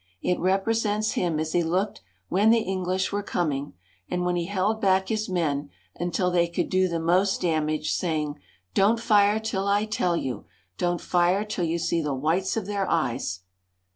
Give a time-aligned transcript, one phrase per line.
[0.23, 3.73] It represents him as he looked when the English were com ing,
[4.09, 8.39] and when he held back his men until they could do the most damage, saying:
[8.73, 10.45] Don't fire till I tell you!
[10.79, 13.41] Don't fire till you see the whites of their eyes!"